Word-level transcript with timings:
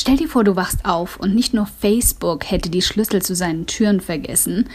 Stell 0.00 0.16
dir 0.16 0.30
vor, 0.30 0.44
du 0.44 0.56
wachst 0.56 0.86
auf 0.86 1.18
und 1.18 1.34
nicht 1.34 1.52
nur 1.52 1.66
Facebook 1.66 2.50
hätte 2.50 2.70
die 2.70 2.80
Schlüssel 2.80 3.20
zu 3.20 3.34
seinen 3.34 3.66
Türen 3.66 4.00
vergessen, 4.00 4.66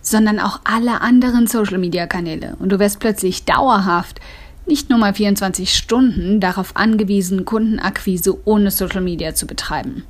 sondern 0.00 0.40
auch 0.40 0.60
alle 0.64 1.02
anderen 1.02 1.46
Social-Media-Kanäle. 1.46 2.56
Und 2.58 2.70
du 2.70 2.78
wärst 2.78 2.98
plötzlich 2.98 3.44
dauerhaft, 3.44 4.22
nicht 4.64 4.88
nur 4.88 4.98
mal 4.98 5.12
24 5.12 5.74
Stunden, 5.74 6.40
darauf 6.40 6.74
angewiesen, 6.74 7.44
Kundenakquise 7.44 8.38
ohne 8.46 8.70
Social-Media 8.70 9.34
zu 9.34 9.46
betreiben. 9.46 10.04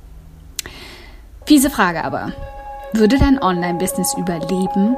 Fiese 1.45 1.69
Frage 1.69 2.01
aber. 2.01 2.31
Würde 2.93 3.17
dein 3.17 3.43
Online-Business 3.43 4.15
überleben? 4.17 4.95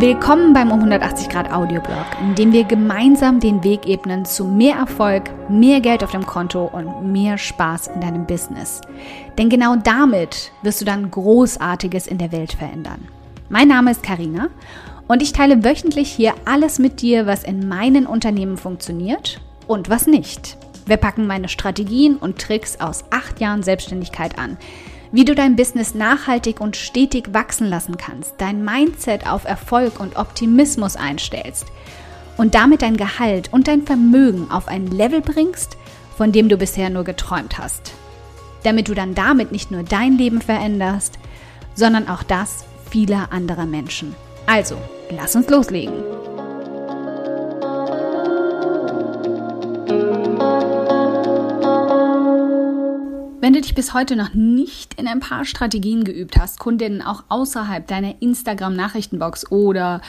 Willkommen 0.00 0.52
beim 0.52 0.70
um 0.70 0.78
180 0.78 1.28
Grad 1.28 1.52
Audioblog, 1.52 2.06
in 2.20 2.36
dem 2.36 2.52
wir 2.52 2.62
gemeinsam 2.62 3.40
den 3.40 3.64
Weg 3.64 3.84
ebnen 3.84 4.24
zu 4.24 4.44
mehr 4.44 4.76
Erfolg, 4.76 5.24
mehr 5.48 5.80
Geld 5.80 6.04
auf 6.04 6.12
dem 6.12 6.24
Konto 6.24 6.66
und 6.66 7.10
mehr 7.10 7.36
Spaß 7.36 7.88
in 7.88 8.00
deinem 8.00 8.24
Business. 8.24 8.80
Denn 9.38 9.48
genau 9.48 9.74
damit 9.74 10.52
wirst 10.62 10.80
du 10.80 10.84
dann 10.84 11.10
Großartiges 11.10 12.06
in 12.06 12.18
der 12.18 12.30
Welt 12.30 12.52
verändern. 12.52 13.08
Mein 13.48 13.66
Name 13.66 13.90
ist 13.90 14.04
Karina 14.04 14.50
und 15.08 15.20
ich 15.20 15.32
teile 15.32 15.64
wöchentlich 15.64 16.12
hier 16.12 16.34
alles 16.44 16.78
mit 16.78 17.02
dir, 17.02 17.26
was 17.26 17.42
in 17.42 17.66
meinen 17.66 18.06
Unternehmen 18.06 18.56
funktioniert 18.56 19.40
und 19.66 19.90
was 19.90 20.06
nicht. 20.06 20.58
Wir 20.86 20.96
packen 20.96 21.26
meine 21.26 21.48
Strategien 21.48 22.18
und 22.18 22.38
Tricks 22.38 22.78
aus 22.78 23.02
acht 23.10 23.40
Jahren 23.40 23.64
Selbstständigkeit 23.64 24.38
an 24.38 24.58
wie 25.12 25.24
du 25.24 25.34
dein 25.34 25.56
Business 25.56 25.94
nachhaltig 25.94 26.60
und 26.60 26.76
stetig 26.76 27.32
wachsen 27.32 27.66
lassen 27.68 27.96
kannst, 27.96 28.34
dein 28.38 28.64
Mindset 28.64 29.26
auf 29.26 29.44
Erfolg 29.44 30.00
und 30.00 30.16
Optimismus 30.16 30.96
einstellst 30.96 31.66
und 32.36 32.54
damit 32.54 32.82
dein 32.82 32.96
Gehalt 32.96 33.52
und 33.52 33.68
dein 33.68 33.82
Vermögen 33.82 34.50
auf 34.50 34.68
ein 34.68 34.86
Level 34.86 35.20
bringst, 35.20 35.76
von 36.16 36.32
dem 36.32 36.48
du 36.48 36.56
bisher 36.56 36.90
nur 36.90 37.04
geträumt 37.04 37.58
hast. 37.58 37.92
Damit 38.62 38.88
du 38.88 38.94
dann 38.94 39.14
damit 39.14 39.52
nicht 39.52 39.70
nur 39.70 39.82
dein 39.82 40.18
Leben 40.18 40.40
veränderst, 40.40 41.18
sondern 41.74 42.08
auch 42.08 42.22
das 42.22 42.64
vieler 42.90 43.32
anderer 43.32 43.66
Menschen. 43.66 44.14
Also, 44.46 44.76
lass 45.10 45.36
uns 45.36 45.48
loslegen. 45.48 45.92
Wenn 53.48 53.54
du 53.54 53.62
dich 53.62 53.74
bis 53.74 53.94
heute 53.94 54.14
noch 54.14 54.34
nicht 54.34 55.00
in 55.00 55.08
ein 55.08 55.20
paar 55.20 55.46
Strategien 55.46 56.04
geübt 56.04 56.36
hast, 56.36 56.58
Kundinnen 56.58 57.00
auch 57.00 57.24
außerhalb 57.30 57.86
deiner 57.86 58.20
Instagram-Nachrichtenbox 58.20 59.50
oder 59.50 60.02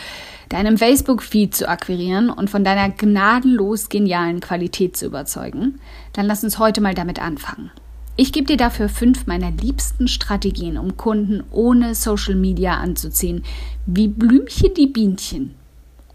deinem 0.50 0.78
Facebook-Feed 0.78 1.56
zu 1.56 1.70
akquirieren 1.70 2.32
und 2.32 2.50
von 2.50 2.66
deiner 2.66 2.90
gnadenlos 2.90 3.88
genialen 3.88 4.42
Qualität 4.42 4.98
zu 4.98 5.06
überzeugen, 5.06 5.80
dann 6.12 6.26
lass 6.26 6.44
uns 6.44 6.60
heute 6.60 6.82
mal 6.82 6.94
damit 6.94 7.22
anfangen. 7.22 7.72
Ich 8.18 8.34
gebe 8.34 8.46
dir 8.46 8.58
dafür 8.58 8.90
fünf 8.90 9.26
meiner 9.26 9.52
liebsten 9.52 10.10
Strategien, 10.10 10.78
um 10.78 10.98
Kunden 10.98 11.46
ohne 11.50 11.96
Social 11.96 12.36
Media 12.36 12.74
anzuziehen, 12.74 13.46
wie 13.86 14.10
Blümchen 14.10 14.74
die 14.74 14.88
Bienchen. 14.88 15.56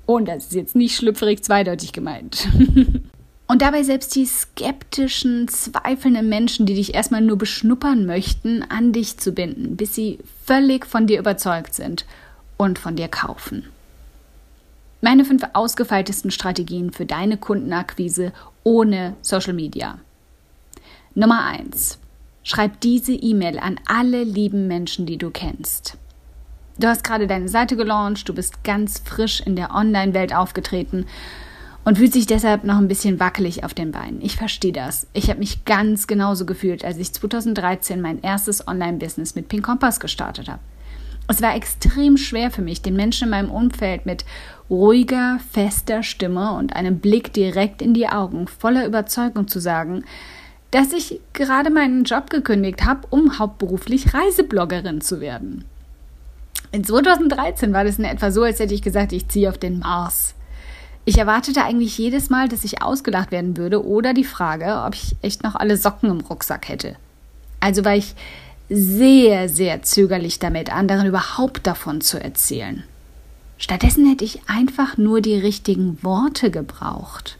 Und 0.05 0.28
das 0.28 0.44
ist 0.44 0.55
jetzt 0.55 0.77
nicht 0.77 0.94
schlüpfrig 0.94 1.42
zweideutig 1.42 1.94
gemeint. 1.94 2.47
Und 3.47 3.61
dabei 3.61 3.83
selbst 3.83 4.14
die 4.14 4.25
skeptischen, 4.25 5.48
zweifelnden 5.48 6.28
Menschen, 6.28 6.64
die 6.64 6.75
dich 6.75 6.95
erstmal 6.95 7.20
nur 7.20 7.37
beschnuppern 7.37 8.06
möchten, 8.06 8.62
an 8.62 8.92
dich 8.92 9.19
zu 9.19 9.33
binden, 9.33 9.77
bis 9.77 9.95
sie 9.95 10.19
völlig 10.45 10.87
von 10.87 11.06
dir 11.06 11.19
überzeugt 11.19 11.75
sind 11.75 12.06
und 12.56 12.78
von 12.78 12.97
dir 12.97 13.09
kaufen. 13.09 13.67
Meine 15.03 15.27
fünf 15.27 15.42
ausgefeiltesten 15.53 16.31
Strategien 16.31 16.91
für 16.91 17.05
deine 17.05 17.37
Kundenakquise 17.37 18.33
ohne 18.62 19.15
Social 19.20 19.53
Media. 19.53 19.98
Nummer 21.15 21.45
eins: 21.45 21.98
Schreib 22.42 22.81
diese 22.81 23.12
E-Mail 23.12 23.59
an 23.59 23.78
alle 23.87 24.25
lieben 24.25 24.67
Menschen, 24.67 25.05
die 25.05 25.19
du 25.19 25.31
kennst. 25.31 25.98
Du 26.78 26.89
hast 26.89 27.05
gerade 27.05 27.27
deine 27.27 27.49
Seite 27.49 27.76
gelauncht, 27.76 28.26
du 28.26 28.34
bist 28.34 28.65
ganz 28.65 29.00
frisch 29.05 29.41
in 29.41 29.55
der 29.55 29.75
Online-Welt 29.75 30.34
aufgetreten 30.34 31.06
und 31.84 31.99
fühlt 31.99 32.12
sich 32.12 32.27
deshalb 32.27 32.65
noch 32.65 32.78
ein 32.78 32.89
bisschen 32.89 33.21
wackelig 33.21 33.65
auf 33.65 33.75
den 33.75 33.93
Beinen. 33.93 34.21
Ich 34.22 34.37
verstehe 34.37 34.72
das. 34.72 35.06
Ich 35.12 35.28
habe 35.28 35.39
mich 35.39 35.65
ganz 35.65 36.06
genauso 36.06 36.47
gefühlt, 36.47 36.84
als 36.84 36.99
ich 36.99 37.12
2013 37.12 38.00
mein 38.00 38.22
erstes 38.22 38.67
Online-Business 38.67 39.34
mit 39.34 39.49
Pink 39.49 39.65
Kompass 39.65 40.00
gestartet 40.00 40.49
habe. 40.49 40.61
Es 41.27 41.41
war 41.41 41.55
extrem 41.55 42.17
schwer 42.17 42.50
für 42.50 42.62
mich, 42.62 42.83
den 42.83 42.97
Menschen 42.97 43.25
in 43.25 43.31
meinem 43.31 43.50
Umfeld 43.50 44.05
mit 44.05 44.25
ruhiger, 44.69 45.39
fester 45.53 46.03
Stimme 46.03 46.53
und 46.53 46.77
einem 46.77 46.99
Blick 46.99 47.33
direkt 47.33 47.81
in 47.81 47.94
die 47.94 48.09
Augen 48.09 48.47
voller 48.47 48.87
Überzeugung 48.87 49.49
zu 49.49 49.59
sagen, 49.59 50.05
dass 50.71 50.93
ich 50.93 51.21
gerade 51.33 51.71
meinen 51.71 52.05
Job 52.05 52.31
gekündigt 52.31 52.84
habe, 52.84 53.06
um 53.11 53.39
hauptberuflich 53.39 54.12
Reisebloggerin 54.12 55.00
zu 55.00 55.21
werden. 55.21 55.65
In 56.73 56.83
2013 56.83 57.73
war 57.73 57.84
das 57.84 57.99
in 57.99 58.05
etwa 58.05 58.31
so, 58.31 58.43
als 58.43 58.59
hätte 58.59 58.75
ich 58.75 58.83
gesagt, 58.83 59.12
ich 59.12 59.28
ziehe 59.28 59.49
auf 59.49 59.56
den 59.59 59.78
Mars. 59.78 60.34
Ich 61.06 61.19
erwartete 61.19 61.62
eigentlich 61.62 61.98
jedes 61.98 62.31
Mal, 62.31 62.48
dass 62.48 62.65
ich 62.65 62.82
ausgelacht 62.82 63.31
werden 63.31 63.56
würde 63.56 63.84
oder 63.84 64.15
die 64.15 64.25
Frage, 64.25 64.82
ob 64.87 64.94
ich 64.94 65.16
echt 65.20 65.42
noch 65.42 65.54
alle 65.54 65.76
Socken 65.76 66.10
im 66.10 66.20
Rucksack 66.20 66.69
hätte. 66.69 66.97
Also 67.60 67.84
war 67.84 67.94
ich 67.94 68.15
sehr, 68.70 69.48
sehr 69.48 69.82
zögerlich 69.82 70.38
damit, 70.38 70.75
anderen 70.75 71.06
überhaupt 71.06 71.66
davon 71.66 72.00
zu 72.00 72.22
erzählen. 72.22 72.82
Stattdessen 73.59 74.09
hätte 74.09 74.25
ich 74.25 74.41
einfach 74.48 74.97
nur 74.97 75.20
die 75.20 75.38
richtigen 75.38 76.03
Worte 76.03 76.50
gebraucht. 76.50 77.37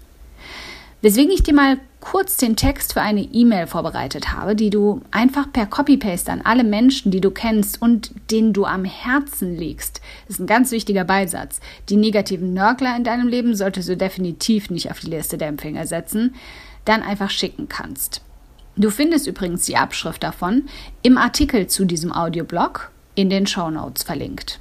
Weswegen 1.01 1.33
ich 1.33 1.43
dir 1.43 1.55
mal 1.55 1.79
kurz 2.05 2.37
den 2.37 2.55
Text 2.55 2.93
für 2.93 3.01
eine 3.01 3.23
E-Mail 3.23 3.67
vorbereitet 3.67 4.33
habe, 4.33 4.55
die 4.55 4.71
du 4.71 5.01
einfach 5.11 5.51
per 5.51 5.67
Copy-Paste 5.67 6.31
an 6.31 6.43
alle 6.43 6.63
Menschen, 6.63 7.11
die 7.11 7.21
du 7.21 7.31
kennst 7.31 7.81
und 7.81 8.13
denen 8.31 8.53
du 8.53 8.67
am 8.67 8.85
Herzen 8.85 9.57
liegst. 9.57 10.01
Das 10.29 10.37
ist 10.37 10.41
ein 10.41 10.47
ganz 10.47 10.71
wichtiger 10.71 11.05
Beisatz. 11.05 11.61
Die 11.89 11.97
negativen 11.97 12.53
Nörgler 12.53 12.95
in 12.97 13.05
deinem 13.05 13.27
Leben 13.27 13.57
solltest 13.57 13.89
du 13.89 13.97
definitiv 13.97 14.71
nicht 14.71 14.91
auf 14.91 15.01
die 15.01 15.11
Liste 15.11 15.39
der 15.39 15.49
Empfänger 15.49 15.87
setzen, 15.87 16.35
dann 16.85 17.03
einfach 17.03 17.31
schicken 17.31 17.69
kannst. 17.69 18.21
Du 18.77 18.91
findest 18.91 19.27
übrigens 19.27 19.65
die 19.65 19.77
Abschrift 19.77 20.23
davon 20.23 20.65
im 21.03 21.17
Artikel 21.17 21.69
zu 21.69 21.85
diesem 21.85 22.13
Audioblog 22.13 22.91
in 23.15 23.31
den 23.31 23.47
Show 23.47 23.71
Notes 23.71 24.03
verlinkt. 24.03 24.61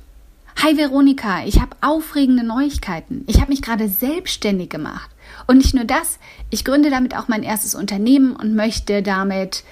Hi 0.63 0.77
Veronika, 0.77 1.43
ich 1.45 1.59
habe 1.59 1.75
aufregende 1.81 2.45
Neuigkeiten. 2.45 3.25
Ich 3.27 3.41
habe 3.41 3.51
mich 3.51 3.61
gerade 3.61 3.89
selbstständig 3.89 4.69
gemacht. 4.69 5.09
Und 5.47 5.57
nicht 5.57 5.73
nur 5.73 5.85
das, 5.85 6.19
ich 6.49 6.65
gründe 6.65 6.89
damit 6.89 7.15
auch 7.15 7.27
mein 7.27 7.43
erstes 7.43 7.75
Unternehmen 7.75 8.35
und 8.35 8.55
möchte 8.55 9.01
damit 9.01 9.63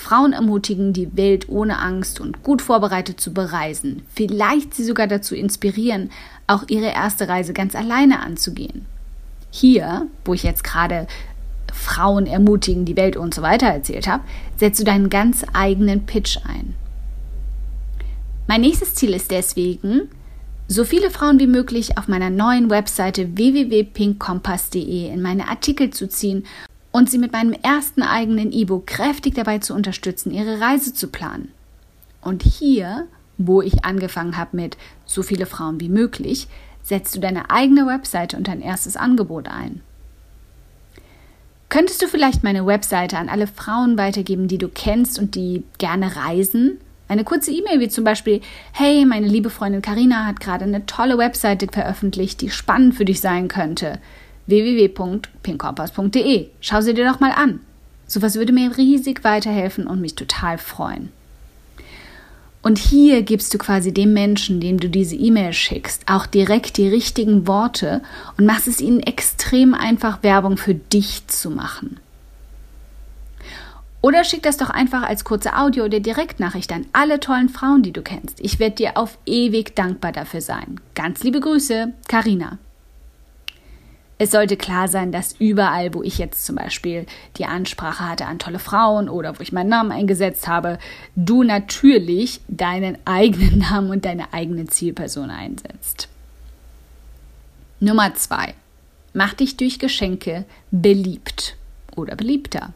Frauen 0.00 0.32
ermutigen, 0.32 0.92
die 0.92 1.16
Welt 1.16 1.48
ohne 1.48 1.78
Angst 1.78 2.20
und 2.20 2.42
gut 2.42 2.62
vorbereitet 2.62 3.20
zu 3.20 3.34
bereisen. 3.34 4.02
Vielleicht 4.14 4.74
sie 4.74 4.84
sogar 4.84 5.06
dazu 5.06 5.34
inspirieren, 5.34 6.10
auch 6.46 6.64
ihre 6.68 6.86
erste 6.86 7.28
Reise 7.28 7.52
ganz 7.52 7.74
alleine 7.74 8.20
anzugehen. 8.20 8.86
Hier, 9.50 10.06
wo 10.24 10.32
ich 10.32 10.42
jetzt 10.42 10.64
gerade 10.64 11.06
Frauen 11.72 12.26
ermutigen, 12.26 12.84
die 12.84 12.96
Welt 12.96 13.16
und 13.16 13.34
so 13.34 13.42
weiter 13.42 13.66
erzählt 13.66 14.08
habe, 14.08 14.24
setzt 14.56 14.80
du 14.80 14.84
deinen 14.84 15.10
ganz 15.10 15.44
eigenen 15.52 16.06
Pitch 16.06 16.38
ein. 16.44 16.74
Mein 18.46 18.62
nächstes 18.62 18.94
Ziel 18.94 19.14
ist 19.14 19.30
deswegen, 19.30 20.08
so 20.72 20.84
viele 20.84 21.10
Frauen 21.10 21.40
wie 21.40 21.48
möglich 21.48 21.98
auf 21.98 22.06
meiner 22.06 22.30
neuen 22.30 22.70
Webseite 22.70 23.36
www.pinkkompass.de 23.36 25.12
in 25.12 25.20
meine 25.20 25.48
Artikel 25.48 25.90
zu 25.90 26.08
ziehen 26.08 26.46
und 26.92 27.10
sie 27.10 27.18
mit 27.18 27.32
meinem 27.32 27.54
ersten 27.54 28.02
eigenen 28.02 28.52
E-Book 28.52 28.86
kräftig 28.86 29.34
dabei 29.34 29.58
zu 29.58 29.74
unterstützen, 29.74 30.30
ihre 30.30 30.60
Reise 30.60 30.94
zu 30.94 31.08
planen. 31.08 31.48
Und 32.20 32.44
hier, 32.44 33.08
wo 33.36 33.62
ich 33.62 33.84
angefangen 33.84 34.36
habe 34.36 34.56
mit 34.56 34.76
so 35.06 35.24
viele 35.24 35.46
Frauen 35.46 35.80
wie 35.80 35.88
möglich, 35.88 36.46
setzt 36.84 37.16
du 37.16 37.20
deine 37.20 37.50
eigene 37.50 37.88
Webseite 37.88 38.36
und 38.36 38.46
dein 38.46 38.62
erstes 38.62 38.96
Angebot 38.96 39.48
ein. 39.48 39.80
Könntest 41.68 42.00
du 42.00 42.06
vielleicht 42.06 42.44
meine 42.44 42.64
Webseite 42.64 43.18
an 43.18 43.28
alle 43.28 43.48
Frauen 43.48 43.98
weitergeben, 43.98 44.46
die 44.46 44.58
du 44.58 44.68
kennst 44.68 45.18
und 45.18 45.34
die 45.34 45.64
gerne 45.78 46.14
reisen? 46.14 46.78
Eine 47.10 47.24
kurze 47.24 47.50
E-Mail 47.50 47.80
wie 47.80 47.88
zum 47.88 48.04
Beispiel, 48.04 48.40
hey, 48.70 49.04
meine 49.04 49.26
liebe 49.26 49.50
Freundin 49.50 49.82
Karina 49.82 50.26
hat 50.26 50.38
gerade 50.38 50.64
eine 50.64 50.86
tolle 50.86 51.18
Webseite 51.18 51.66
veröffentlicht, 51.66 52.40
die 52.40 52.50
spannend 52.50 52.94
für 52.94 53.04
dich 53.04 53.20
sein 53.20 53.48
könnte. 53.48 53.98
www.pinkkompass.de. 54.46 56.46
Schau 56.60 56.80
sie 56.80 56.94
dir 56.94 57.10
doch 57.10 57.18
mal 57.18 57.32
an. 57.32 57.58
Sowas 58.06 58.36
würde 58.36 58.52
mir 58.52 58.76
riesig 58.76 59.24
weiterhelfen 59.24 59.88
und 59.88 60.00
mich 60.00 60.14
total 60.14 60.56
freuen. 60.56 61.08
Und 62.62 62.78
hier 62.78 63.22
gibst 63.22 63.52
du 63.52 63.58
quasi 63.58 63.92
dem 63.92 64.12
Menschen, 64.12 64.60
dem 64.60 64.78
du 64.78 64.88
diese 64.88 65.16
E-Mail 65.16 65.52
schickst, 65.52 66.04
auch 66.06 66.26
direkt 66.26 66.76
die 66.76 66.86
richtigen 66.86 67.48
Worte 67.48 68.02
und 68.38 68.46
machst 68.46 68.68
es 68.68 68.80
ihnen 68.80 69.00
extrem 69.00 69.74
einfach, 69.74 70.22
Werbung 70.22 70.56
für 70.56 70.76
dich 70.76 71.26
zu 71.26 71.50
machen. 71.50 71.98
Oder 74.02 74.24
schick 74.24 74.42
das 74.42 74.56
doch 74.56 74.70
einfach 74.70 75.02
als 75.02 75.24
kurze 75.24 75.56
Audio 75.56 75.84
oder 75.84 76.00
Direktnachricht 76.00 76.72
an 76.72 76.86
alle 76.92 77.20
tollen 77.20 77.50
Frauen, 77.50 77.82
die 77.82 77.92
du 77.92 78.02
kennst. 78.02 78.40
Ich 78.40 78.58
werde 78.58 78.76
dir 78.76 78.96
auf 78.96 79.18
ewig 79.26 79.76
dankbar 79.76 80.12
dafür 80.12 80.40
sein. 80.40 80.80
Ganz 80.94 81.22
liebe 81.22 81.40
Grüße, 81.40 81.92
Karina. 82.08 82.58
Es 84.22 84.32
sollte 84.32 84.58
klar 84.58 84.86
sein, 84.88 85.12
dass 85.12 85.32
überall, 85.38 85.94
wo 85.94 86.02
ich 86.02 86.18
jetzt 86.18 86.44
zum 86.44 86.56
Beispiel 86.56 87.06
die 87.38 87.46
Ansprache 87.46 88.06
hatte 88.06 88.26
an 88.26 88.38
tolle 88.38 88.58
Frauen 88.58 89.08
oder 89.08 89.38
wo 89.38 89.42
ich 89.42 89.52
meinen 89.52 89.70
Namen 89.70 89.92
eingesetzt 89.92 90.46
habe, 90.46 90.78
du 91.16 91.42
natürlich 91.42 92.42
deinen 92.46 92.98
eigenen 93.06 93.58
Namen 93.70 93.90
und 93.90 94.04
deine 94.04 94.34
eigene 94.34 94.66
Zielperson 94.66 95.30
einsetzt. 95.30 96.08
Nummer 97.80 98.14
zwei. 98.14 98.54
Mach 99.14 99.32
dich 99.32 99.56
durch 99.56 99.78
Geschenke 99.78 100.44
beliebt 100.70 101.56
oder 101.96 102.14
beliebter. 102.14 102.74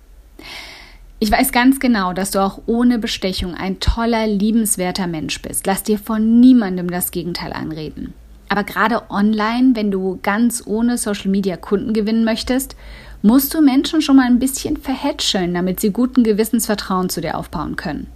Ich 1.20 1.30
weiß 1.30 1.52
ganz 1.52 1.78
genau, 1.80 2.12
dass 2.12 2.32
du 2.32 2.40
auch 2.40 2.60
ohne 2.66 2.98
Bestechung 2.98 3.54
ein 3.54 3.80
toller, 3.80 4.26
liebenswerter 4.26 5.06
Mensch 5.06 5.40
bist. 5.40 5.66
Lass 5.66 5.82
dir 5.82 5.98
von 5.98 6.40
niemandem 6.40 6.90
das 6.90 7.12
Gegenteil 7.12 7.52
einreden. 7.52 8.12
Aber 8.48 8.64
gerade 8.64 9.10
online, 9.10 9.74
wenn 9.74 9.90
du 9.90 10.18
ganz 10.22 10.62
ohne 10.66 10.98
Social 10.98 11.30
Media 11.30 11.56
Kunden 11.56 11.92
gewinnen 11.92 12.24
möchtest, 12.24 12.76
musst 13.22 13.54
du 13.54 13.62
Menschen 13.62 14.02
schon 14.02 14.16
mal 14.16 14.26
ein 14.26 14.38
bisschen 14.38 14.76
verhätscheln, 14.76 15.54
damit 15.54 15.80
sie 15.80 15.90
guten 15.90 16.24
Gewissens 16.24 16.66
Vertrauen 16.66 17.08
zu 17.08 17.20
dir 17.20 17.38
aufbauen 17.38 17.76
können. 17.76 18.08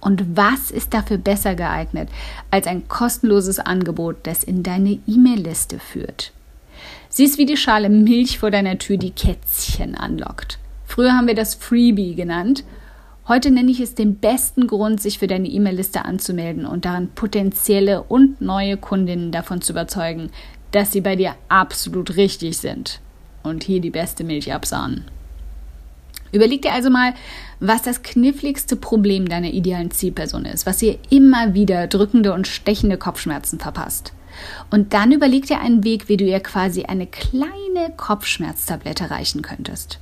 Und 0.00 0.36
was 0.36 0.70
ist 0.70 0.92
dafür 0.92 1.16
besser 1.16 1.54
geeignet 1.54 2.08
als 2.50 2.66
ein 2.66 2.88
kostenloses 2.88 3.60
Angebot, 3.60 4.16
das 4.24 4.42
in 4.42 4.62
deine 4.62 4.98
E-Mail-Liste 5.06 5.78
führt? 5.78 6.32
Sie 7.08 7.24
ist 7.24 7.38
wie 7.38 7.46
die 7.46 7.56
Schale 7.56 7.88
Milch 7.88 8.38
vor 8.38 8.50
deiner 8.50 8.78
Tür, 8.78 8.96
die 8.96 9.12
Kätzchen 9.12 9.94
anlockt. 9.94 10.58
Früher 10.92 11.14
haben 11.14 11.26
wir 11.26 11.34
das 11.34 11.54
Freebie 11.54 12.14
genannt. 12.14 12.64
Heute 13.26 13.50
nenne 13.50 13.70
ich 13.70 13.80
es 13.80 13.94
den 13.94 14.16
besten 14.16 14.66
Grund, 14.66 15.00
sich 15.00 15.18
für 15.18 15.26
deine 15.26 15.48
E-Mail-Liste 15.48 16.04
anzumelden 16.04 16.66
und 16.66 16.84
daran 16.84 17.08
potenzielle 17.14 18.02
und 18.02 18.42
neue 18.42 18.76
Kundinnen 18.76 19.32
davon 19.32 19.62
zu 19.62 19.72
überzeugen, 19.72 20.28
dass 20.70 20.92
sie 20.92 21.00
bei 21.00 21.16
dir 21.16 21.34
absolut 21.48 22.18
richtig 22.18 22.58
sind 22.58 23.00
und 23.42 23.64
hier 23.64 23.80
die 23.80 23.88
beste 23.88 24.22
Milch 24.22 24.52
absahnen. 24.52 25.06
Überleg 26.30 26.60
dir 26.60 26.74
also 26.74 26.90
mal, 26.90 27.14
was 27.58 27.80
das 27.80 28.02
kniffligste 28.02 28.76
Problem 28.76 29.26
deiner 29.30 29.50
idealen 29.50 29.92
Zielperson 29.92 30.44
ist, 30.44 30.66
was 30.66 30.82
ihr 30.82 30.98
immer 31.08 31.54
wieder 31.54 31.86
drückende 31.86 32.34
und 32.34 32.46
stechende 32.46 32.98
Kopfschmerzen 32.98 33.58
verpasst. 33.60 34.12
Und 34.70 34.92
dann 34.92 35.10
überleg 35.10 35.46
dir 35.46 35.60
einen 35.60 35.84
Weg, 35.84 36.10
wie 36.10 36.18
du 36.18 36.26
ihr 36.26 36.40
quasi 36.40 36.84
eine 36.84 37.06
kleine 37.06 37.94
Kopfschmerztablette 37.96 39.10
reichen 39.10 39.40
könntest. 39.40 40.01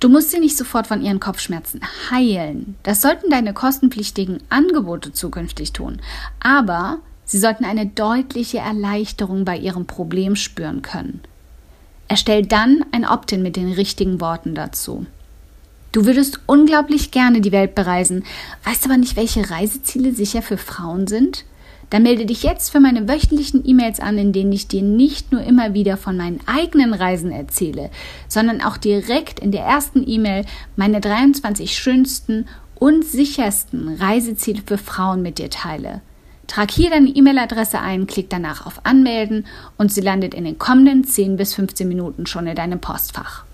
Du 0.00 0.08
musst 0.08 0.30
sie 0.30 0.40
nicht 0.40 0.56
sofort 0.56 0.86
von 0.86 1.02
ihren 1.02 1.20
Kopfschmerzen 1.20 1.82
heilen. 2.10 2.76
Das 2.82 3.02
sollten 3.02 3.30
deine 3.30 3.52
kostenpflichtigen 3.52 4.42
Angebote 4.48 5.12
zukünftig 5.12 5.74
tun. 5.74 6.00
Aber 6.40 6.98
sie 7.26 7.38
sollten 7.38 7.66
eine 7.66 7.84
deutliche 7.86 8.58
Erleichterung 8.58 9.44
bei 9.44 9.58
ihrem 9.58 9.86
Problem 9.86 10.36
spüren 10.36 10.80
können. 10.80 11.20
Erstell 12.08 12.46
dann 12.46 12.84
ein 12.92 13.06
Opt-in 13.06 13.42
mit 13.42 13.56
den 13.56 13.72
richtigen 13.72 14.20
Worten 14.22 14.54
dazu. 14.54 15.06
Du 15.92 16.06
würdest 16.06 16.40
unglaublich 16.46 17.10
gerne 17.10 17.42
die 17.42 17.52
Welt 17.52 17.74
bereisen, 17.74 18.24
weißt 18.64 18.86
aber 18.86 18.96
nicht, 18.96 19.16
welche 19.16 19.50
Reiseziele 19.50 20.12
sicher 20.12 20.40
für 20.40 20.56
Frauen 20.56 21.08
sind? 21.08 21.44
Dann 21.90 22.04
melde 22.04 22.24
dich 22.24 22.44
jetzt 22.44 22.70
für 22.70 22.78
meine 22.78 23.08
wöchentlichen 23.08 23.68
E-Mails 23.68 23.98
an, 23.98 24.16
in 24.16 24.32
denen 24.32 24.52
ich 24.52 24.68
dir 24.68 24.82
nicht 24.82 25.32
nur 25.32 25.42
immer 25.42 25.74
wieder 25.74 25.96
von 25.96 26.16
meinen 26.16 26.40
eigenen 26.46 26.94
Reisen 26.94 27.32
erzähle, 27.32 27.90
sondern 28.28 28.62
auch 28.62 28.76
direkt 28.76 29.40
in 29.40 29.50
der 29.50 29.64
ersten 29.64 30.08
E-Mail 30.08 30.46
meine 30.76 31.00
23 31.00 31.76
schönsten 31.76 32.46
und 32.76 33.04
sichersten 33.04 33.96
Reiseziele 33.96 34.62
für 34.64 34.78
Frauen 34.78 35.20
mit 35.20 35.38
dir 35.38 35.50
teile. 35.50 36.00
Trag 36.46 36.70
hier 36.70 36.90
deine 36.90 37.08
E-Mail-Adresse 37.08 37.80
ein, 37.80 38.06
klick 38.06 38.30
danach 38.30 38.66
auf 38.66 38.84
Anmelden 38.84 39.46
und 39.76 39.92
sie 39.92 40.00
landet 40.00 40.34
in 40.34 40.44
den 40.44 40.58
kommenden 40.58 41.04
10 41.04 41.36
bis 41.36 41.54
15 41.54 41.86
Minuten 41.86 42.26
schon 42.26 42.46
in 42.46 42.56
deinem 42.56 42.80
Postfach. 42.80 43.44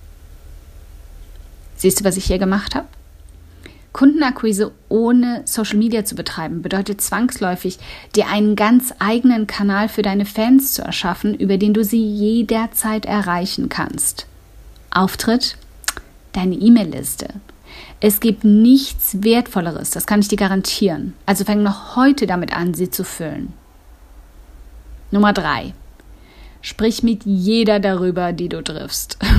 Siehst 1.77 2.01
du, 2.01 2.05
was 2.05 2.17
ich 2.17 2.25
hier 2.25 2.39
gemacht 2.39 2.75
habe? 2.75 2.87
Kundenakquise 3.97 4.73
ohne 4.91 5.41
Social 5.47 5.79
Media 5.79 6.05
zu 6.05 6.17
betreiben 6.17 6.61
bedeutet 6.61 7.01
zwangsläufig, 7.01 7.79
dir 8.15 8.29
einen 8.29 8.55
ganz 8.55 8.93
eigenen 8.99 9.47
Kanal 9.47 9.89
für 9.89 10.03
deine 10.03 10.27
Fans 10.27 10.75
zu 10.75 10.83
erschaffen, 10.83 11.35
über 11.35 11.57
den 11.57 11.73
du 11.73 11.83
sie 11.83 12.05
jederzeit 12.05 13.07
erreichen 13.07 13.71
kannst. 13.71 14.27
Auftritt, 14.91 15.57
deine 16.35 16.57
E-Mail-Liste. 16.57 17.29
Es 17.99 18.21
gibt 18.21 18.45
nichts 18.45 19.23
Wertvolleres, 19.23 19.93
das 19.93 20.07
kann 20.07 20.21
ich 20.21 20.29
dir 20.29 20.37
garantieren. 20.37 21.15
Also 21.25 21.45
fang 21.45 21.63
noch 21.63 21.97
heute 21.97 22.27
damit 22.27 22.55
an, 22.55 22.75
sie 22.75 22.91
zu 22.91 23.03
füllen. 23.03 23.55
Nummer 25.11 25.33
drei. 25.33 25.73
Sprich 26.61 27.03
mit 27.03 27.25
jeder 27.25 27.81
darüber, 27.81 28.35
die 28.35 28.51
du 28.51 28.63
triffst. 28.63 29.17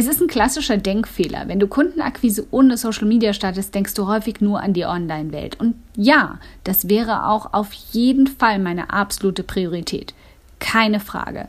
Es 0.00 0.06
ist 0.06 0.22
ein 0.22 0.28
klassischer 0.28 0.78
Denkfehler. 0.78 1.46
Wenn 1.46 1.60
du 1.60 1.66
Kundenakquise 1.66 2.46
ohne 2.52 2.78
Social 2.78 3.06
Media 3.06 3.34
startest, 3.34 3.74
denkst 3.74 3.92
du 3.92 4.06
häufig 4.06 4.40
nur 4.40 4.62
an 4.62 4.72
die 4.72 4.86
Online-Welt. 4.86 5.60
Und 5.60 5.74
ja, 5.94 6.38
das 6.64 6.88
wäre 6.88 7.26
auch 7.26 7.52
auf 7.52 7.70
jeden 7.92 8.26
Fall 8.26 8.60
meine 8.60 8.94
absolute 8.94 9.42
Priorität. 9.42 10.14
Keine 10.58 11.00
Frage. 11.00 11.48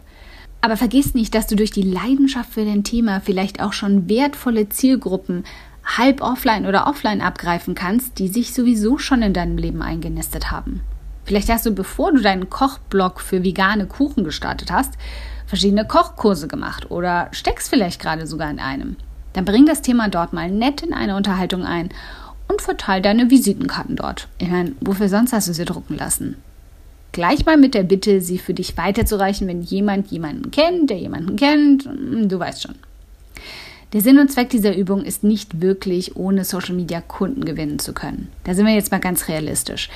Aber 0.59 0.75
vergiss 0.75 1.13
nicht, 1.13 1.33
dass 1.33 1.47
du 1.47 1.55
durch 1.55 1.71
die 1.71 1.81
Leidenschaft 1.81 2.51
für 2.51 2.65
dein 2.65 2.83
Thema 2.83 3.21
vielleicht 3.21 3.61
auch 3.61 3.71
schon 3.71 4.09
wertvolle 4.09 4.67
Zielgruppen 4.67 5.45
halb 5.85 6.19
offline 6.19 6.65
oder 6.65 6.87
offline 6.87 7.21
abgreifen 7.21 7.73
kannst, 7.73 8.19
die 8.19 8.27
sich 8.27 8.53
sowieso 8.53 8.97
schon 8.97 9.21
in 9.21 9.31
deinem 9.31 9.57
Leben 9.57 9.81
eingenistet 9.81 10.51
haben. 10.51 10.81
Vielleicht 11.23 11.47
hast 11.47 11.65
du, 11.65 11.71
bevor 11.71 12.11
du 12.11 12.19
deinen 12.19 12.49
Kochblog 12.49 13.21
für 13.21 13.45
vegane 13.45 13.85
Kuchen 13.85 14.25
gestartet 14.25 14.73
hast, 14.73 14.95
verschiedene 15.51 15.83
Kochkurse 15.83 16.47
gemacht 16.47 16.91
oder 16.91 17.27
steckst 17.33 17.69
vielleicht 17.69 18.01
gerade 18.01 18.25
sogar 18.25 18.49
in 18.49 18.59
einem. 18.59 18.95
Dann 19.33 19.43
bring 19.43 19.65
das 19.65 19.81
Thema 19.81 20.07
dort 20.07 20.31
mal 20.31 20.49
nett 20.49 20.81
in 20.81 20.93
eine 20.93 21.17
Unterhaltung 21.17 21.65
ein 21.65 21.89
und 22.47 22.61
verteil 22.61 23.01
deine 23.01 23.29
Visitenkarten 23.29 23.97
dort. 23.97 24.29
Ich 24.37 24.47
meine, 24.47 24.71
wofür 24.79 25.09
sonst 25.09 25.33
hast 25.33 25.49
du 25.49 25.53
sie 25.53 25.65
drucken 25.65 25.97
lassen? 25.97 26.37
Gleich 27.11 27.45
mal 27.45 27.57
mit 27.57 27.73
der 27.73 27.83
Bitte, 27.83 28.21
sie 28.21 28.37
für 28.37 28.53
dich 28.53 28.77
weiterzureichen, 28.77 29.45
wenn 29.45 29.61
jemand 29.61 30.07
jemanden 30.07 30.51
kennt, 30.51 30.89
der 30.89 30.99
jemanden 30.99 31.35
kennt. 31.35 31.83
Du 31.83 32.39
weißt 32.39 32.61
schon. 32.61 32.75
Der 33.91 33.99
Sinn 33.99 34.19
und 34.19 34.31
Zweck 34.31 34.51
dieser 34.51 34.73
Übung 34.73 35.03
ist 35.03 35.21
nicht 35.21 35.59
wirklich, 35.59 36.15
ohne 36.15 36.45
Social 36.45 36.75
Media 36.75 37.01
Kunden 37.01 37.43
gewinnen 37.43 37.77
zu 37.77 37.91
können. 37.91 38.29
Da 38.45 38.53
sind 38.53 38.65
wir 38.65 38.73
jetzt 38.73 38.91
mal 38.91 39.01
ganz 39.01 39.27
realistisch. 39.27 39.89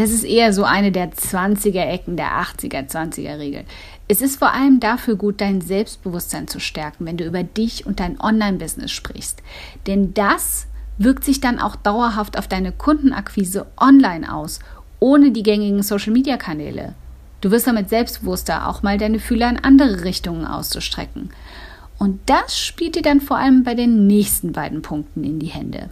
Das 0.00 0.08
ist 0.08 0.24
eher 0.24 0.54
so 0.54 0.64
eine 0.64 0.92
der 0.92 1.12
20er 1.12 1.84
Ecken 1.84 2.16
der 2.16 2.40
80er, 2.40 2.90
20er 2.90 3.38
Regel. 3.38 3.64
Es 4.08 4.22
ist 4.22 4.38
vor 4.38 4.54
allem 4.54 4.80
dafür 4.80 5.14
gut, 5.14 5.42
dein 5.42 5.60
Selbstbewusstsein 5.60 6.48
zu 6.48 6.58
stärken, 6.58 7.04
wenn 7.04 7.18
du 7.18 7.24
über 7.24 7.42
dich 7.42 7.84
und 7.84 8.00
dein 8.00 8.18
Online-Business 8.18 8.90
sprichst. 8.92 9.42
Denn 9.86 10.14
das 10.14 10.68
wirkt 10.96 11.24
sich 11.24 11.42
dann 11.42 11.58
auch 11.58 11.76
dauerhaft 11.76 12.38
auf 12.38 12.48
deine 12.48 12.72
Kundenakquise 12.72 13.66
online 13.76 14.34
aus, 14.34 14.60
ohne 15.00 15.32
die 15.32 15.42
gängigen 15.42 15.82
Social-Media-Kanäle. 15.82 16.94
Du 17.42 17.50
wirst 17.50 17.66
damit 17.66 17.90
selbstbewusster, 17.90 18.68
auch 18.68 18.82
mal 18.82 18.96
deine 18.96 19.18
Fühler 19.18 19.50
in 19.50 19.58
andere 19.62 20.02
Richtungen 20.02 20.46
auszustrecken. 20.46 21.28
Und 21.98 22.20
das 22.24 22.58
spielt 22.58 22.94
dir 22.94 23.02
dann 23.02 23.20
vor 23.20 23.36
allem 23.36 23.64
bei 23.64 23.74
den 23.74 24.06
nächsten 24.06 24.52
beiden 24.52 24.80
Punkten 24.80 25.24
in 25.24 25.38
die 25.38 25.48
Hände. 25.48 25.90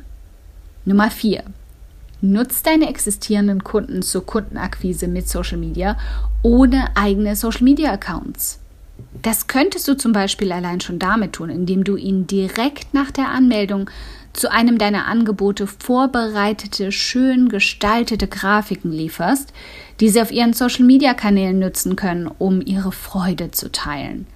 Nummer 0.87 1.11
4. 1.11 1.45
Nutz 2.21 2.63
deine 2.63 2.89
existierenden 2.89 3.63
Kunden 3.63 4.03
zur 4.03 4.27
Kundenakquise 4.27 5.07
mit 5.07 5.29
Social 5.29 5.59
Media 5.59 5.97
ohne 6.43 6.97
eigene 6.97 7.37
Social 7.37 7.63
Media 7.63 7.93
Accounts. 7.93 8.59
Das 9.23 9.47
könntest 9.47 9.87
du 9.87 9.97
zum 9.97 10.13
Beispiel 10.13 10.51
allein 10.51 10.81
schon 10.81 10.99
damit 10.99 11.35
tun, 11.35 11.51
indem 11.51 11.85
du 11.85 11.97
ihnen 11.97 12.27
direkt 12.27 12.93
nach 12.95 13.11
der 13.11 13.29
Anmeldung 13.29 13.89
zu 14.33 14.51
einem 14.51 14.79
deiner 14.79 15.07
Angebote 15.07 15.67
vorbereitete, 15.67 16.93
schön 16.93 17.49
gestaltete 17.49 18.29
Grafiken 18.29 18.93
lieferst, 18.93 19.53
die 20.01 20.09
sie 20.09 20.21
auf 20.21 20.31
ihren 20.31 20.53
Social 20.53 20.85
Media 20.85 21.15
Kanälen 21.15 21.59
nutzen 21.59 21.97
können, 21.97 22.31
um 22.39 22.61
ihre 22.61 22.93
Freude 22.93 23.51
zu 23.51 23.73
teilen. 23.73 24.27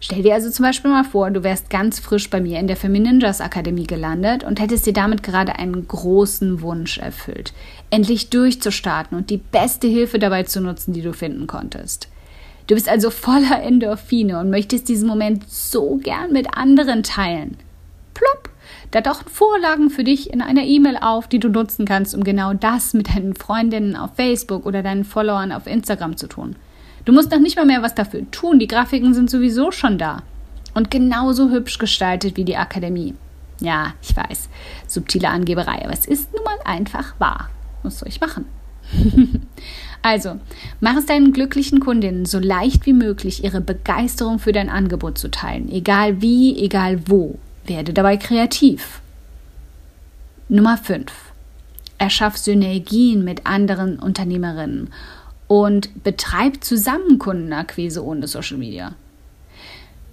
Stell 0.00 0.22
dir 0.22 0.34
also 0.34 0.50
zum 0.50 0.64
Beispiel 0.64 0.90
mal 0.90 1.04
vor, 1.04 1.30
du 1.30 1.42
wärst 1.42 1.70
ganz 1.70 1.98
frisch 1.98 2.30
bei 2.30 2.40
mir 2.40 2.60
in 2.60 2.68
der 2.68 2.76
Femininjas 2.76 3.40
Akademie 3.40 3.86
gelandet 3.86 4.44
und 4.44 4.60
hättest 4.60 4.86
dir 4.86 4.92
damit 4.92 5.22
gerade 5.22 5.56
einen 5.56 5.88
großen 5.88 6.62
Wunsch 6.62 6.98
erfüllt, 6.98 7.52
endlich 7.90 8.30
durchzustarten 8.30 9.18
und 9.18 9.30
die 9.30 9.38
beste 9.38 9.88
Hilfe 9.88 10.18
dabei 10.18 10.44
zu 10.44 10.60
nutzen, 10.60 10.92
die 10.92 11.02
du 11.02 11.12
finden 11.12 11.48
konntest. 11.48 12.08
Du 12.68 12.74
bist 12.74 12.88
also 12.88 13.10
voller 13.10 13.62
Endorphine 13.62 14.38
und 14.38 14.50
möchtest 14.50 14.88
diesen 14.88 15.08
Moment 15.08 15.48
so 15.50 15.96
gern 15.96 16.32
mit 16.32 16.56
anderen 16.56 17.02
teilen. 17.02 17.56
Plopp! 18.14 18.50
Da 18.90 19.00
tauchen 19.00 19.28
Vorlagen 19.28 19.90
für 19.90 20.04
dich 20.04 20.32
in 20.32 20.40
einer 20.40 20.64
E-Mail 20.64 20.96
auf, 20.98 21.28
die 21.28 21.40
du 21.40 21.48
nutzen 21.48 21.86
kannst, 21.86 22.14
um 22.14 22.24
genau 22.24 22.54
das 22.54 22.94
mit 22.94 23.08
deinen 23.14 23.34
Freundinnen 23.34 23.96
auf 23.96 24.14
Facebook 24.14 24.64
oder 24.64 24.82
deinen 24.82 25.04
Followern 25.04 25.52
auf 25.52 25.66
Instagram 25.66 26.16
zu 26.16 26.26
tun. 26.26 26.56
Du 27.04 27.12
musst 27.12 27.30
noch 27.30 27.38
nicht 27.38 27.56
mal 27.56 27.66
mehr 27.66 27.82
was 27.82 27.94
dafür 27.94 28.30
tun. 28.30 28.58
Die 28.58 28.68
Grafiken 28.68 29.14
sind 29.14 29.30
sowieso 29.30 29.70
schon 29.70 29.98
da. 29.98 30.22
Und 30.74 30.90
genauso 30.90 31.50
hübsch 31.50 31.78
gestaltet 31.78 32.36
wie 32.36 32.44
die 32.44 32.56
Akademie. 32.56 33.14
Ja, 33.60 33.94
ich 34.02 34.16
weiß, 34.16 34.48
subtile 34.86 35.28
Angeberei, 35.28 35.84
aber 35.84 35.92
es 35.92 36.06
ist 36.06 36.32
nun 36.32 36.44
mal 36.44 36.58
einfach 36.64 37.18
wahr. 37.18 37.50
Was 37.82 37.98
soll 37.98 38.08
ich 38.08 38.20
machen? 38.20 38.44
also, 40.02 40.38
mach 40.80 40.96
es 40.96 41.06
deinen 41.06 41.32
glücklichen 41.32 41.80
Kundinnen 41.80 42.24
so 42.24 42.38
leicht 42.38 42.86
wie 42.86 42.92
möglich, 42.92 43.44
ihre 43.44 43.60
Begeisterung 43.60 44.38
für 44.38 44.52
dein 44.52 44.70
Angebot 44.70 45.18
zu 45.18 45.30
teilen, 45.30 45.70
egal 45.70 46.22
wie, 46.22 46.56
egal 46.62 47.00
wo. 47.08 47.38
Werde 47.66 47.92
dabei 47.92 48.16
kreativ. 48.16 49.00
Nummer 50.48 50.78
5. 50.78 51.12
Erschaff 51.98 52.38
Synergien 52.38 53.24
mit 53.24 53.44
anderen 53.46 53.98
Unternehmerinnen 53.98 54.90
und 55.48 56.04
betreib 56.04 56.62
zusammen 56.62 57.18
Kundenakquise 57.18 58.04
ohne 58.04 58.28
Social 58.28 58.58
Media. 58.58 58.94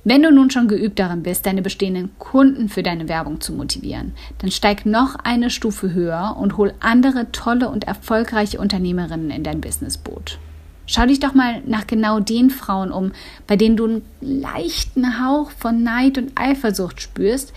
Wenn 0.08 0.22
du 0.22 0.32
nun 0.32 0.52
schon 0.52 0.68
geübt 0.68 1.00
darin 1.00 1.24
bist, 1.24 1.48
deine 1.48 1.64
bestehenden 1.64 2.12
Kunden 2.20 2.70
für 2.70 2.84
deine 2.84 3.10
Werbung 3.10 3.42
zu 3.42 3.54
motivieren, 3.54 4.14
dann 4.38 4.52
steig 4.52 4.86
noch 4.86 5.16
eine 5.16 5.50
Stufe 5.50 5.94
höher 5.94 6.38
und 6.40 6.58
hol 6.58 6.74
andere 6.80 7.32
tolle 7.32 7.70
und 7.70 7.86
erfolgreiche 7.86 8.60
Unternehmerinnen 8.60 9.32
in 9.32 9.44
dein 9.44 9.62
Businessboot. 9.62 10.38
Schau 10.86 11.08
dich 11.08 11.20
doch 11.20 11.34
mal 11.34 11.64
nach 11.66 11.88
genau 11.88 12.20
den 12.20 12.52
Frauen 12.52 12.92
um, 12.92 13.14
bei 13.48 13.56
denen 13.56 13.78
du 13.78 13.86
einen 13.86 14.06
leichten 14.22 15.26
Hauch 15.26 15.50
von 15.50 15.82
Neid 15.82 16.20
und 16.20 16.34
Eifersucht 16.36 17.02
spürst, 17.02 17.52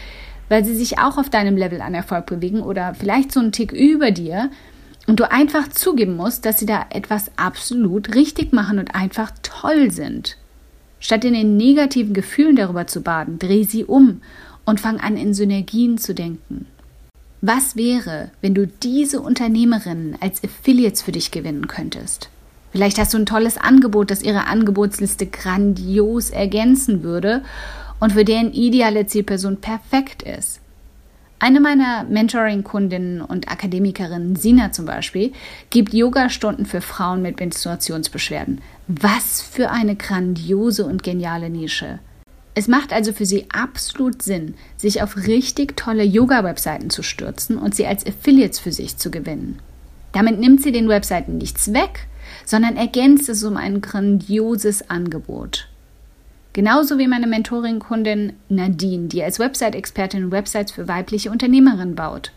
weil 0.49 0.65
sie 0.65 0.75
sich 0.75 0.99
auch 0.99 1.19
auf 1.19 1.29
deinem 1.29 1.59
Level 1.59 1.83
an 1.83 1.93
Erfolg 1.93 2.25
bewegen 2.25 2.63
oder 2.63 2.95
vielleicht 2.95 3.31
so 3.31 3.41
einen 3.41 3.53
Tick 3.53 3.73
über 3.73 4.11
dir 4.11 4.51
und 5.09 5.19
du 5.19 5.31
einfach 5.31 5.69
zugeben 5.69 6.17
musst, 6.17 6.45
dass 6.45 6.61
sie 6.61 6.67
da 6.67 6.87
etwas 6.91 7.33
absolut 7.37 8.15
richtig 8.15 8.53
machen 8.53 8.79
und 8.79 8.95
einfach 8.95 9.33
toll 9.43 9.91
sind. 9.91 10.37
Statt 11.01 11.25
in 11.25 11.33
den 11.33 11.57
negativen 11.57 12.13
Gefühlen 12.13 12.57
darüber 12.57 12.87
zu 12.87 13.01
baden, 13.01 13.39
dreh 13.39 13.65
sie 13.65 13.85
um 13.85 14.21
und 14.67 14.81
fang 14.81 15.01
an, 15.01 15.17
in 15.17 15.33
Synergien 15.33 15.97
zu 15.97 16.15
denken. 16.15 16.67
Was 17.41 17.75
wäre, 17.75 18.31
wenn 18.43 18.55
du 18.55 18.67
diese 18.67 19.21
Unternehmerinnen 19.23 20.19
als 20.21 20.45
Affiliates 20.45 21.03
für 21.03 21.13
dich 21.13 21.31
gewinnen 21.31 21.69
könntest? 21.69 22.29
Vielleicht 22.73 22.99
hast 22.99 23.15
du 23.15 23.19
ein 23.19 23.27
tolles 23.27 23.57
Angebot, 23.57 24.11
das 24.11 24.23
ihre 24.23 24.47
Angebotsliste 24.47 25.27
grandios 25.27 26.29
ergänzen 26.29 27.03
würde 27.03 27.43
und 27.99 28.13
für 28.13 28.27
deren 28.27 28.53
ideale 28.53 29.07
Zielperson 29.07 29.57
perfekt 29.57 30.23
ist. 30.23 30.61
Eine 31.41 31.61
meiner 31.61 32.03
Mentoring-Kundinnen 32.05 33.21
und 33.21 33.49
Akademikerinnen, 33.49 34.35
Sina 34.35 34.73
zum 34.73 34.87
Beispiel, 34.87 35.33
gibt 35.71 35.95
Yoga-Stunden 35.95 36.67
für 36.67 36.81
Frauen 36.81 37.23
mit 37.23 37.39
Menstruationsbeschwerden. 37.39 38.61
Was 38.89 39.41
für 39.41 39.71
eine 39.71 39.95
grandiose 39.95 40.85
und 40.85 41.05
geniale 41.05 41.49
Nische. 41.49 42.01
Es 42.57 42.67
macht 42.67 42.93
also 42.93 43.13
für 43.13 43.25
sie 43.25 43.47
absolut 43.53 44.21
Sinn, 44.21 44.55
sich 44.77 45.01
auf 45.01 45.17
richtig 45.29 45.77
tolle 45.77 46.03
Yoga-Webseiten 46.03 46.91
zu 46.91 47.05
stürzen 47.05 47.57
und 47.57 47.73
sie 47.73 47.87
als 47.87 48.05
Affiliates 48.05 48.59
für 48.59 48.73
sich 48.73 48.97
zu 48.97 49.13
gewinnen. 49.13 49.61
Damit 50.11 50.41
nimmt 50.41 50.61
sie 50.61 50.73
den 50.73 50.89
Webseiten 50.89 51.39
nichts 51.39 51.73
weg, 51.73 52.09
sondern 52.45 52.77
ergänzt 52.77 53.29
es 53.29 53.45
um 53.45 53.57
ein 53.57 53.81
grandioses 53.81 54.91
Angebot. 54.91 55.69
Genauso 56.53 56.99
wie 56.99 57.07
meine 57.07 57.27
Mentoring-Kundin 57.27 58.33
Nadine, 58.49 59.09
die 59.09 59.23
als 59.23 59.39
Website-Expertin 59.39 60.33
Websites 60.33 60.73
für 60.73 60.89
weibliche 60.89 61.31
Unternehmerinnen 61.31 61.95
baut. 61.95 62.33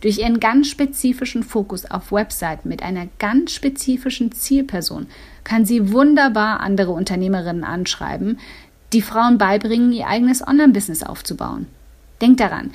Durch 0.00 0.18
ihren 0.18 0.40
ganz 0.40 0.68
spezifischen 0.68 1.42
Fokus 1.42 1.84
auf 1.90 2.12
Webseiten 2.12 2.68
mit 2.68 2.82
einer 2.82 3.08
ganz 3.18 3.52
spezifischen 3.52 4.32
Zielperson 4.32 5.06
kann 5.44 5.64
sie 5.64 5.92
wunderbar 5.92 6.60
andere 6.60 6.92
Unternehmerinnen 6.92 7.64
anschreiben, 7.64 8.38
die 8.92 9.02
Frauen 9.02 9.36
beibringen, 9.36 9.92
ihr 9.92 10.06
eigenes 10.06 10.46
Online-Business 10.46 11.02
aufzubauen. 11.02 11.66
Denk 12.20 12.38
daran, 12.38 12.70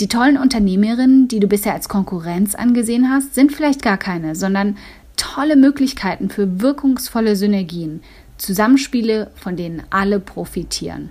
die 0.00 0.08
tollen 0.08 0.38
Unternehmerinnen, 0.38 1.28
die 1.28 1.40
du 1.40 1.46
bisher 1.46 1.74
als 1.74 1.88
Konkurrenz 1.88 2.54
angesehen 2.54 3.10
hast, 3.10 3.34
sind 3.34 3.52
vielleicht 3.52 3.82
gar 3.82 3.96
keine, 3.96 4.34
sondern 4.34 4.76
tolle 5.16 5.56
Möglichkeiten 5.56 6.28
für 6.28 6.60
wirkungsvolle 6.60 7.36
Synergien, 7.36 8.02
Zusammenspiele, 8.38 9.30
von 9.34 9.56
denen 9.56 9.82
alle 9.90 10.20
profitieren. 10.20 11.10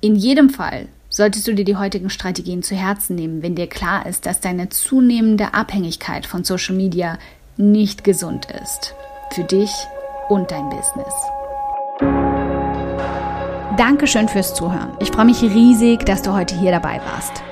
In 0.00 0.16
jedem 0.16 0.50
Fall 0.50 0.88
solltest 1.08 1.46
du 1.46 1.54
dir 1.54 1.64
die 1.64 1.76
heutigen 1.76 2.08
Strategien 2.08 2.62
zu 2.62 2.74
Herzen 2.74 3.16
nehmen, 3.16 3.42
wenn 3.42 3.54
dir 3.54 3.66
klar 3.66 4.06
ist, 4.06 4.26
dass 4.26 4.40
deine 4.40 4.68
zunehmende 4.68 5.54
Abhängigkeit 5.54 6.26
von 6.26 6.44
Social 6.44 6.76
Media 6.76 7.18
nicht 7.56 8.04
gesund 8.04 8.46
ist. 8.62 8.94
Für 9.32 9.44
dich 9.44 9.70
und 10.28 10.50
dein 10.50 10.68
Business. 10.70 11.14
Dankeschön 13.76 14.28
fürs 14.28 14.54
Zuhören. 14.54 14.92
Ich 15.00 15.10
freue 15.10 15.24
mich 15.24 15.42
riesig, 15.42 16.04
dass 16.04 16.22
du 16.22 16.32
heute 16.32 16.58
hier 16.58 16.70
dabei 16.70 17.00
warst. 17.12 17.42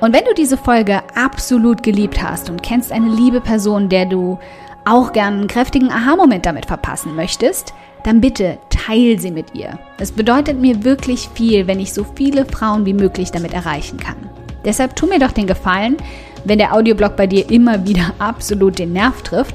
Und 0.00 0.14
wenn 0.14 0.24
du 0.24 0.32
diese 0.34 0.56
Folge 0.56 1.02
absolut 1.14 1.82
geliebt 1.82 2.22
hast 2.22 2.48
und 2.48 2.62
kennst 2.62 2.92
eine 2.92 3.08
liebe 3.08 3.40
Person, 3.40 3.88
der 3.88 4.06
du 4.06 4.38
auch 4.84 5.12
gern 5.12 5.34
einen 5.34 5.46
kräftigen 5.46 5.90
Aha-Moment 5.90 6.46
damit 6.46 6.66
verpassen 6.66 7.14
möchtest, 7.14 7.74
dann 8.04 8.20
bitte 8.20 8.58
teil 8.70 9.18
sie 9.18 9.30
mit 9.30 9.54
ihr. 9.54 9.78
Es 9.98 10.12
bedeutet 10.12 10.58
mir 10.58 10.84
wirklich 10.84 11.28
viel, 11.34 11.66
wenn 11.66 11.80
ich 11.80 11.92
so 11.92 12.04
viele 12.14 12.44
Frauen 12.44 12.86
wie 12.86 12.94
möglich 12.94 13.30
damit 13.30 13.52
erreichen 13.52 13.98
kann. 13.98 14.16
Deshalb 14.64 14.96
tu 14.96 15.06
mir 15.06 15.18
doch 15.18 15.32
den 15.32 15.46
Gefallen, 15.46 15.96
wenn 16.44 16.58
der 16.58 16.74
Audioblog 16.74 17.16
bei 17.16 17.26
dir 17.26 17.50
immer 17.50 17.86
wieder 17.86 18.14
absolut 18.18 18.78
den 18.78 18.92
Nerv 18.92 19.22
trifft 19.22 19.54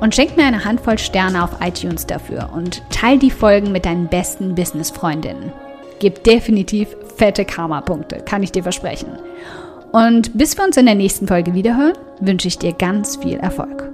und 0.00 0.14
schenk 0.14 0.36
mir 0.36 0.44
eine 0.44 0.64
Handvoll 0.64 0.98
Sterne 0.98 1.44
auf 1.44 1.56
iTunes 1.60 2.06
dafür 2.06 2.50
und 2.54 2.82
teil 2.90 3.18
die 3.18 3.30
Folgen 3.30 3.72
mit 3.72 3.84
deinen 3.84 4.08
besten 4.08 4.54
Business-Freundinnen. 4.54 5.52
Gib 6.00 6.24
definitiv 6.24 6.88
fette 7.16 7.44
Karma-Punkte, 7.44 8.16
kann 8.16 8.42
ich 8.42 8.50
dir 8.50 8.62
versprechen. 8.62 9.10
Und 9.92 10.36
bis 10.36 10.56
wir 10.56 10.64
uns 10.64 10.76
in 10.76 10.86
der 10.86 10.94
nächsten 10.94 11.28
Folge 11.28 11.54
wiederhören, 11.54 11.92
wünsche 12.20 12.48
ich 12.48 12.58
dir 12.58 12.72
ganz 12.72 13.16
viel 13.16 13.36
Erfolg. 13.36 13.91